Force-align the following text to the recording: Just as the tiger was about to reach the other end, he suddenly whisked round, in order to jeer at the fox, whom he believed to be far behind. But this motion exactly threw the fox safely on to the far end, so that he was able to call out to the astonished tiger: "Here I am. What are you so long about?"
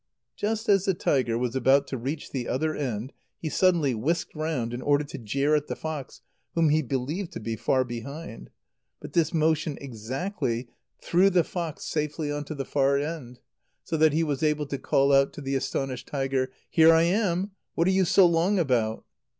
Just 0.35 0.67
as 0.67 0.85
the 0.85 0.95
tiger 0.95 1.37
was 1.37 1.55
about 1.55 1.85
to 1.89 1.95
reach 1.95 2.31
the 2.31 2.47
other 2.47 2.73
end, 2.75 3.13
he 3.39 3.49
suddenly 3.49 3.93
whisked 3.93 4.33
round, 4.33 4.73
in 4.73 4.81
order 4.81 5.03
to 5.03 5.19
jeer 5.19 5.53
at 5.53 5.67
the 5.67 5.75
fox, 5.75 6.21
whom 6.55 6.69
he 6.69 6.81
believed 6.81 7.31
to 7.33 7.39
be 7.39 7.55
far 7.55 7.83
behind. 7.83 8.49
But 8.99 9.13
this 9.13 9.31
motion 9.31 9.77
exactly 9.79 10.67
threw 10.99 11.29
the 11.29 11.43
fox 11.43 11.85
safely 11.85 12.31
on 12.31 12.45
to 12.45 12.55
the 12.55 12.65
far 12.65 12.97
end, 12.97 13.41
so 13.83 13.95
that 13.95 14.13
he 14.13 14.23
was 14.23 14.41
able 14.41 14.65
to 14.65 14.79
call 14.79 15.13
out 15.13 15.33
to 15.33 15.41
the 15.41 15.53
astonished 15.53 16.07
tiger: 16.07 16.51
"Here 16.71 16.91
I 16.91 17.03
am. 17.03 17.51
What 17.75 17.87
are 17.87 17.91
you 17.91 18.05
so 18.05 18.25
long 18.25 18.57
about?" 18.57 19.05